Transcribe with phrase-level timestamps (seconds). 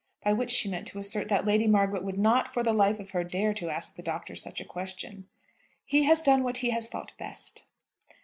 [0.23, 3.11] By which she meant to assert that Lady Margaret would not, for the life of
[3.11, 5.27] her, dare to ask the Doctor such a question.
[5.85, 7.65] "He has done what he has thought best."